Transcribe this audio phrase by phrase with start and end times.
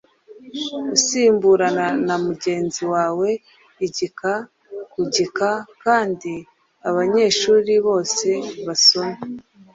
[0.95, 3.29] usimburana na mugenzi wawe
[3.85, 4.31] igika
[4.91, 5.51] ku gika
[5.83, 6.33] kandi
[6.89, 8.27] abanyeshuri bose
[8.67, 9.17] basome